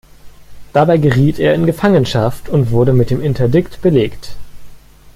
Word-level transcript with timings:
Dabei 0.73 0.97
geriet 0.97 1.37
er 1.37 1.53
in 1.53 1.67
Gefangenschaft 1.67 2.49
und 2.49 2.71
wurde 2.71 2.91
mit 2.91 3.11
dem 3.11 3.21
Interdikt 3.21 3.83
belegt. 3.83 4.35